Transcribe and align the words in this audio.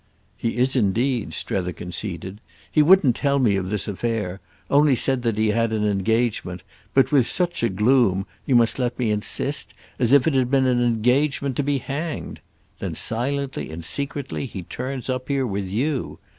"He 0.35 0.57
is 0.57 0.75
indeed," 0.75 1.31
Strether 1.35 1.71
conceded. 1.71 2.41
"He 2.71 2.81
wouldn't 2.81 3.15
tell 3.15 3.37
me 3.37 3.55
of 3.55 3.69
this 3.69 3.87
affair—only 3.87 4.95
said 4.95 5.23
he 5.37 5.49
had 5.49 5.71
an 5.71 5.85
engagement; 5.85 6.63
but 6.95 7.11
with 7.11 7.27
such 7.27 7.61
a 7.61 7.69
gloom, 7.69 8.25
you 8.47 8.55
must 8.55 8.79
let 8.79 8.97
me 8.97 9.11
insist, 9.11 9.75
as 9.99 10.11
if 10.11 10.25
it 10.25 10.33
had 10.33 10.49
been 10.49 10.65
an 10.65 10.81
engagement 10.81 11.55
to 11.57 11.61
be 11.61 11.77
hanged. 11.77 12.39
Then 12.79 12.95
silently 12.95 13.69
and 13.71 13.85
secretly 13.85 14.47
he 14.47 14.63
turns 14.63 15.07
up 15.07 15.27
here 15.27 15.45
with 15.45 15.65
you. 15.67 16.17